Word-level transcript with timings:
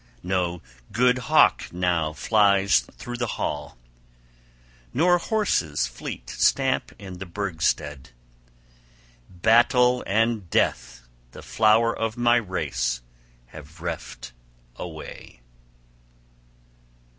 No 0.23 0.63
good 0.91 1.19
hawk 1.29 1.71
now 1.71 2.11
flies 2.11 2.79
through 2.79 3.17
the 3.17 3.37
hall! 3.37 3.77
Nor 4.95 5.19
horses 5.19 5.85
fleet 5.85 6.27
stamp 6.27 6.91
in 6.97 7.19
the 7.19 7.27
burgstead! 7.27 8.09
Battle 9.29 10.03
and 10.07 10.49
death 10.49 11.01
the 11.33 11.43
flower 11.43 11.95
of 11.95 12.17
my 12.17 12.37
race 12.37 13.01
have 13.49 13.79
reft 13.79 14.31
away." 14.75 15.41